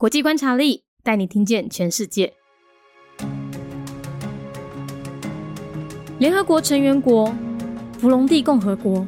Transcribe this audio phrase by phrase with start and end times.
[0.00, 2.32] 国际观察力带你听见全世界。
[6.20, 7.34] 联合国成员国
[7.98, 9.04] 弗隆蒂共和国。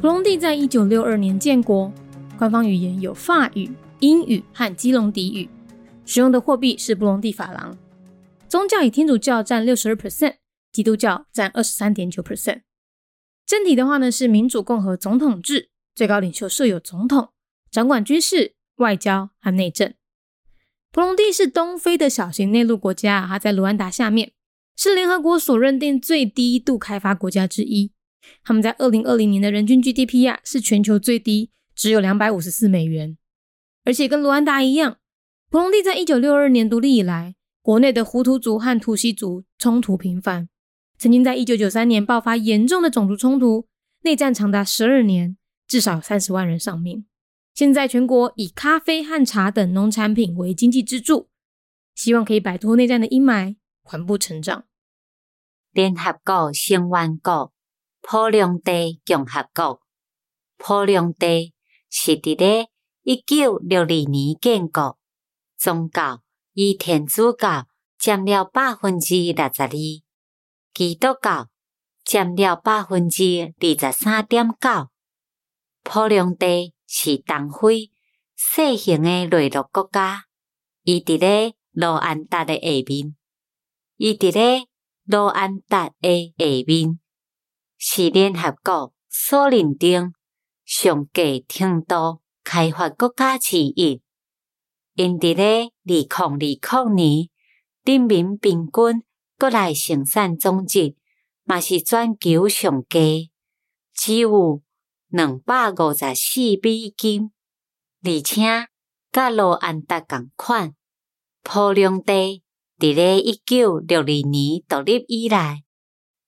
[0.00, 1.92] 弗隆蒂在一九六二年建国，
[2.36, 3.70] 官方语言有法语、
[4.00, 5.48] 英语和基隆迪语，
[6.04, 7.78] 使用的货币是布隆蒂法郎。
[8.48, 10.38] 宗教以天主教占六十二 percent，
[10.72, 12.62] 基督教占二十三点九 percent。
[13.46, 17.28] 政体的话呢是民主共和总统制，最高领袖设有总统，
[17.70, 19.94] 掌管军事、外交和内政。
[20.90, 24.32] 普隆蒂是东非的小型内陆国家，它在卢安达下面，
[24.76, 27.92] 是联合国所认定最低度开发国家之一。
[28.42, 33.18] 他们在二零二零年的人均 GDP 啊是全球最低，只有两百五十四美元。
[33.84, 34.98] 而且跟卢安达一样，
[35.50, 40.48] 普隆蒂在一九六二年独立以来，国内的胡图族和图西族冲突频繁。
[40.96, 43.66] 曾经在一九九三年爆发严重的种族冲突，
[44.02, 45.36] 内战长达十二年，
[45.66, 47.04] 至少三十万人丧命。
[47.54, 51.28] 现在全国以咖啡和茶等农产品为经济支柱，
[51.94, 54.64] 希望可以摆脱内战的阴霾，缓步成长。
[55.70, 57.52] 联合国成员国
[58.02, 59.80] 普隆地共和国，
[60.56, 61.54] 普隆地
[61.88, 62.70] 是伫咧
[63.04, 64.98] 一九六二年建国，
[65.56, 66.22] 宗教
[66.54, 69.70] 以天主教占了百分之六十二。
[69.70, 71.48] 基督教
[72.04, 74.93] 占了百分之二十三点九。
[75.84, 77.48] 普隆地是东
[78.34, 80.24] 非小型的内陆国家，
[80.82, 83.14] 伊伫咧罗安达的下面，
[83.96, 84.66] 伊伫咧
[85.04, 86.98] 罗安达的下面，
[87.78, 90.12] 是联合国所认定
[90.64, 94.00] 上低程度开发国家之一。
[94.94, 97.28] 因伫咧二零二零年
[97.84, 99.04] 人民平均。
[99.36, 100.94] 国内生产总值
[101.42, 103.32] 嘛是全球上低，
[103.92, 104.62] 只有
[105.16, 107.30] 两百五十四美金，
[108.02, 108.66] 而且
[109.12, 110.74] 甲罗安达共款。
[111.44, 112.42] 普隆地
[112.80, 115.62] 伫咧一九六二年独立以来，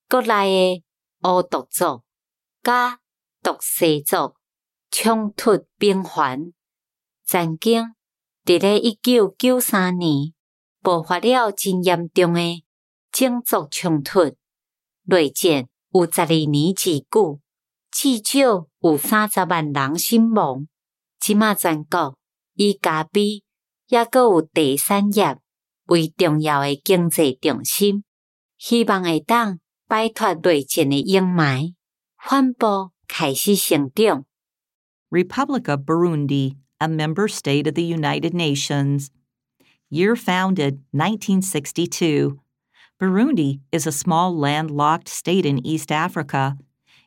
[0.09, 0.85] 国内诶
[1.25, 2.05] 乌独族
[2.63, 3.01] 甲
[3.43, 4.37] 独西族
[4.93, 6.53] 冲突频繁，
[7.25, 7.93] 曾经
[8.45, 10.33] 伫咧一九九三年
[10.81, 12.63] 爆发了真严重诶。
[13.11, 14.37] 种族冲突，
[15.07, 17.41] 内战有十二年之久，
[17.91, 20.67] 至少有三十万人死亡。
[21.19, 22.17] 即马全国
[22.55, 23.43] 以咖啡
[23.89, 25.39] 也阁有第三业
[25.87, 28.05] 为重要的经济重心，
[28.59, 29.59] 希望会当
[29.89, 31.75] 摆脱内战的阴霾，
[32.17, 34.25] 缓步开始成长。
[35.11, 39.09] Republic of Burundi, a member state of the United Nations.
[39.89, 42.39] Year founded 1962.
[42.99, 46.57] Burundi is a small landlocked state in East Africa.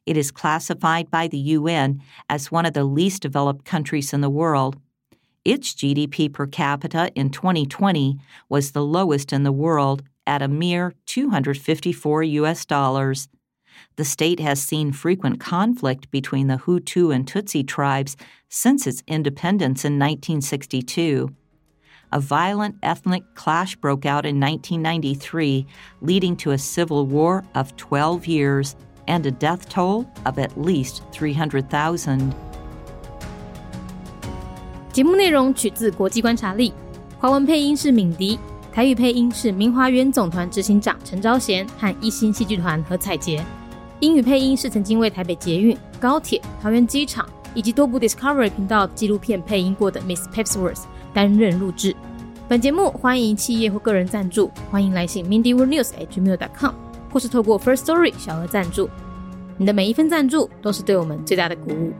[0.10, 4.30] It is classified by the UN as one of the least developed countries in the
[4.32, 4.76] world.
[5.46, 8.18] Its GDP per capita in 2020
[8.50, 13.28] was the lowest in the world at a mere 254 US dollars.
[13.98, 18.18] The state has seen frequent conflict between the Hutu and Tutsi tribes
[18.50, 21.36] since its independence in 1962
[22.12, 25.66] a violent ethnic clash broke out in 1993,
[26.02, 28.76] leading to a civil war of 12 years
[29.10, 32.32] and a death toll of at least 300,000.
[34.94, 36.72] 节目内容取自国际观察力，
[37.20, 38.40] 华文配音是敏迪，
[38.72, 43.44] 台语配音是明华园总团执行长陈昭贤和一星戏剧团何彩杰，
[44.00, 50.84] 英语配音是曾经为台北捷运、高铁、桃园机场以及多部 Discovery 频道纪录片配音过的 Miss Pepsworth。
[51.12, 51.96] 担任录制。
[52.48, 56.74] 本节目欢迎企业或个人赞助，欢迎来信 mindyworldnews@gmail.com，
[57.12, 58.90] 或是透过 First Story 小额赞助。
[59.58, 61.94] 你的每一份赞助都是对我们最大的鼓舞。